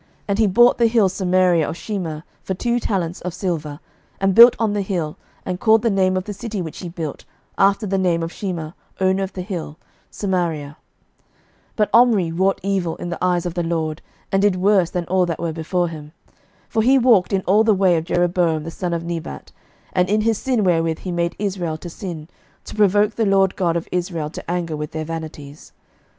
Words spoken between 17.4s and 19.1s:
all the way of Jeroboam the son of